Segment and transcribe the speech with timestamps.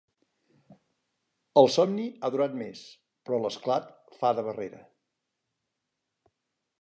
[1.61, 2.81] El somni ha durat més,
[3.27, 3.91] però l'esclat
[4.23, 4.81] fa de barrera.